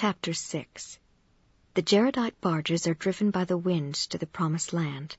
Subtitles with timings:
[0.00, 0.98] Chapter 6
[1.74, 5.14] The Jaredite barges are driven by the wind to the promised land.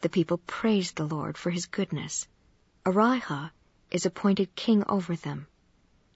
[0.00, 2.26] The people praise the Lord for his goodness.
[2.84, 3.52] Orihah
[3.92, 5.46] is appointed king over them.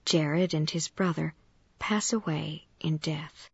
[0.03, 1.33] Jared and his brother
[1.79, 3.49] pass away in death.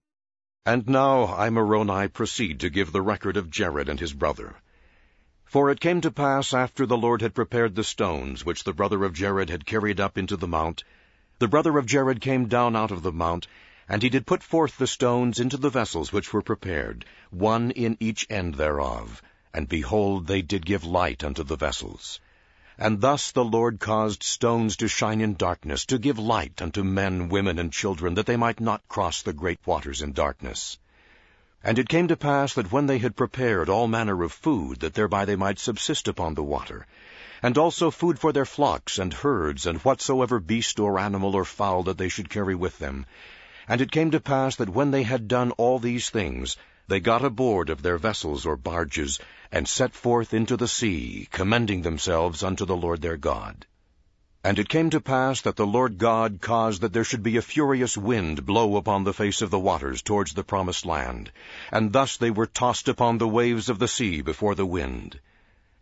[0.66, 4.56] And now I, Moroni, proceed to give the record of Jared and his brother.
[5.46, 9.04] For it came to pass after the Lord had prepared the stones which the brother
[9.04, 10.84] of Jared had carried up into the mount,
[11.38, 13.46] the brother of Jared came down out of the mount,
[13.92, 17.98] and he did put forth the stones into the vessels which were prepared, one in
[18.00, 19.24] each end thereof.
[19.52, 22.20] And behold, they did give light unto the vessels.
[22.78, 27.30] And thus the Lord caused stones to shine in darkness, to give light unto men,
[27.30, 30.78] women, and children, that they might not cross the great waters in darkness.
[31.64, 34.94] And it came to pass that when they had prepared all manner of food, that
[34.94, 36.86] thereby they might subsist upon the water,
[37.42, 41.82] and also food for their flocks and herds, and whatsoever beast or animal or fowl
[41.84, 43.08] that they should carry with them,
[43.70, 47.24] and it came to pass that when they had done all these things, they got
[47.24, 49.20] aboard of their vessels or barges,
[49.52, 53.68] and set forth into the sea, commending themselves unto the Lord their God.
[54.44, 57.44] And it came to pass that the Lord God caused that there should be a
[57.44, 61.32] furious wind blow upon the face of the waters towards the promised land,
[61.72, 65.20] and thus they were tossed upon the waves of the sea before the wind.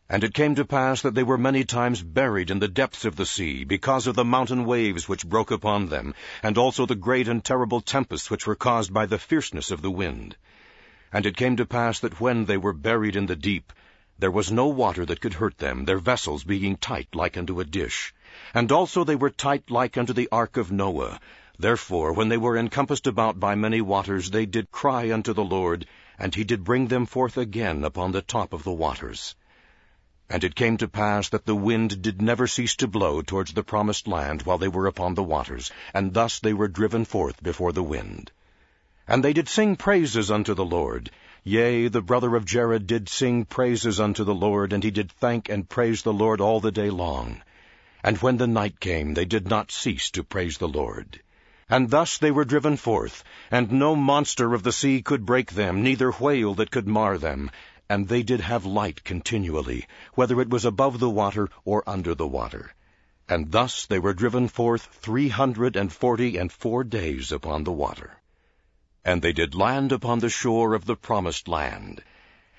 [0.10, 3.18] And it came to pass that they were many times buried in the depths of
[3.18, 7.28] the sea, because of the mountain waves which broke upon them, and also the great
[7.28, 10.38] and terrible tempests which were caused by the fierceness of the wind.
[11.12, 13.74] And it came to pass that when they were buried in the deep,
[14.18, 17.66] there was no water that could hurt them, their vessels being tight like unto a
[17.66, 18.14] dish.
[18.54, 21.20] And also they were tight like unto the ark of Noah.
[21.60, 25.86] Therefore, when they were encompassed about by many waters, they did cry unto the Lord,
[26.18, 29.36] and he did bring them forth again upon the top of the waters.
[30.30, 33.64] And it came to pass that the wind did never cease to blow towards the
[33.64, 37.72] promised land while they were upon the waters, and thus they were driven forth before
[37.72, 38.32] the wind.
[39.08, 41.12] And they did sing praises unto the Lord.
[41.46, 45.48] Yea, the brother of Jared did sing praises unto the Lord, and he did thank
[45.48, 47.42] and praise the Lord all the day long.
[48.04, 51.22] And when the night came, they did not cease to praise the Lord.
[51.70, 55.84] And thus they were driven forth, and no monster of the sea could break them,
[55.84, 57.50] neither whale that could mar them,
[57.90, 62.28] and they did have light continually, whether it was above the water or under the
[62.28, 62.74] water.
[63.30, 67.72] And thus they were driven forth three hundred and forty and four days upon the
[67.72, 68.22] water.
[69.06, 72.04] And they did land upon the shore of the promised land.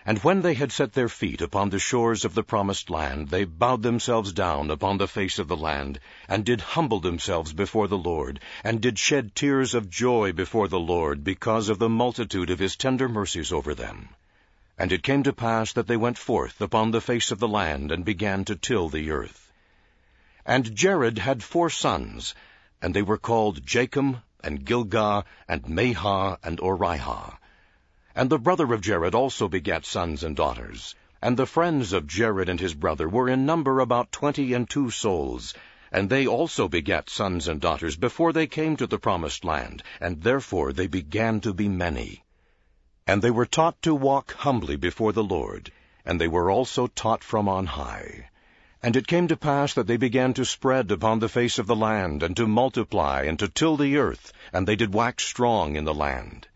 [0.07, 3.45] And when they had set their feet upon the shores of the promised land, they
[3.45, 7.99] bowed themselves down upon the face of the land, and did humble themselves before the
[7.99, 12.59] Lord, and did shed tears of joy before the Lord, because of the multitude of
[12.59, 14.09] his tender mercies over them.
[14.81, 17.91] And it came to pass that they went forth upon the face of the land,
[17.91, 19.53] and began to till the earth.
[20.47, 22.35] And Jared had four sons,
[22.81, 27.39] and they were called Jacob, and Gilgah, and Mahah, and Orihah.
[28.15, 30.95] And the brother of Jared also begat sons and daughters.
[31.21, 34.93] And the friends of Jared and his brother were in number about twenty and two
[34.93, 35.55] souls,
[35.91, 40.23] and they also begat sons and daughters before they came to the promised land, and
[40.23, 42.23] therefore they began to be many.
[43.11, 45.73] And they were taught to walk humbly before the Lord,
[46.05, 48.29] and they were also taught from on high.
[48.83, 51.75] And it came to pass that they began to spread upon the face of the
[51.75, 55.87] land, and to multiply, and to till the earth, and they did wax strong in
[55.87, 56.49] the land.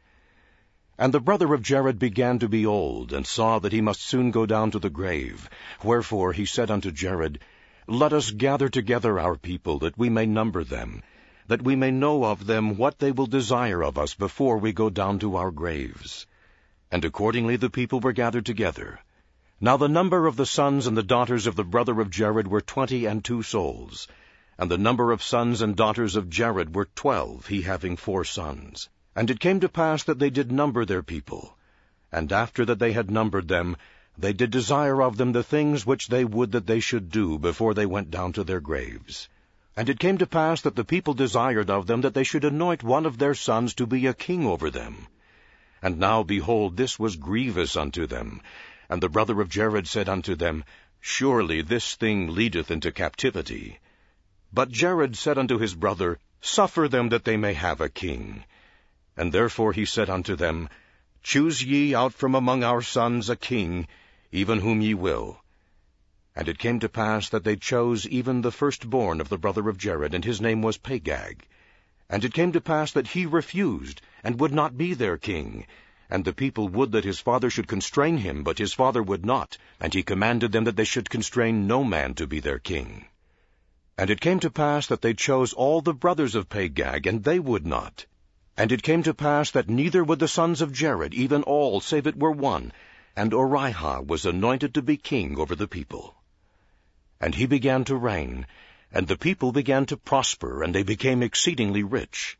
[0.98, 4.30] And the brother of Jared began to be old, and saw that he must soon
[4.30, 5.48] go down to the grave.
[5.82, 7.38] Wherefore he said unto Jared,
[7.86, 11.02] Let us gather together our people, that we may number them,
[11.46, 14.90] that we may know of them what they will desire of us before we go
[14.90, 16.26] down to our graves.
[16.92, 19.00] And accordingly the people were gathered together.
[19.60, 22.60] Now the number of the sons and the daughters of the brother of Jared were
[22.60, 24.06] twenty and two souls.
[24.58, 28.90] And the number of sons and daughters of Jared were twelve, he having four sons.
[29.16, 31.56] And it came to pass that they did number their people.
[32.12, 33.78] And after that they had numbered them,
[34.18, 37.72] they did desire of them the things which they would that they should do before
[37.72, 39.30] they went down to their graves.
[39.74, 42.82] And it came to pass that the people desired of them that they should anoint
[42.82, 45.06] one of their sons to be a king over them.
[45.82, 48.40] And now, behold, this was grievous unto them.
[48.88, 50.64] And the brother of Jared said unto them,
[51.00, 53.80] Surely this thing leadeth into captivity.
[54.52, 58.44] But Jared said unto his brother, Suffer them that they may have a king.
[59.16, 60.68] And therefore he said unto them,
[61.24, 63.88] Choose ye out from among our sons a king,
[64.30, 65.42] even whom ye will.
[66.36, 69.78] And it came to pass that they chose even the firstborn of the brother of
[69.78, 71.46] Jared, and his name was Pagag.
[72.12, 75.66] And it came to pass that he refused, and would not be their king.
[76.10, 79.56] And the people would that his father should constrain him, but his father would not,
[79.80, 83.06] and he commanded them that they should constrain no man to be their king.
[83.96, 87.38] And it came to pass that they chose all the brothers of Pagag, and they
[87.38, 88.04] would not.
[88.58, 92.06] And it came to pass that neither would the sons of Jared, even all, save
[92.06, 92.74] it were one,
[93.16, 96.14] and Orihah was anointed to be king over the people.
[97.18, 98.46] And he began to reign,
[98.92, 102.38] and the people began to prosper, and they became exceedingly rich.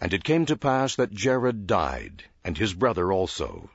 [0.00, 3.70] And it came to pass that Jared died, and his brother also.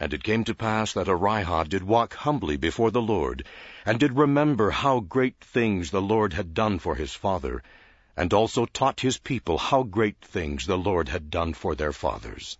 [0.00, 3.46] And it came to pass that Orihah did walk humbly before the Lord,
[3.84, 7.62] and did remember how great things the Lord had done for his father,
[8.16, 12.58] and also taught his people how great things the Lord had done for their fathers.